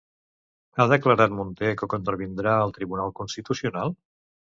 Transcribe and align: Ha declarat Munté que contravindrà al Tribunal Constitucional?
Ha 0.77 0.85
declarat 0.91 1.35
Munté 1.39 1.73
que 1.81 1.89
contravindrà 1.93 2.55
al 2.63 2.73
Tribunal 2.79 3.13
Constitucional? 3.21 3.95